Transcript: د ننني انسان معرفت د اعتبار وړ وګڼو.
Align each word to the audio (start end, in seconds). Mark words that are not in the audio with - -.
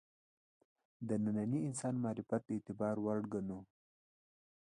د 1.07 1.09
ننني 1.23 1.59
انسان 1.69 1.93
معرفت 2.03 2.41
د 2.45 2.49
اعتبار 2.55 2.95
وړ 3.01 3.17
وګڼو. 3.23 3.59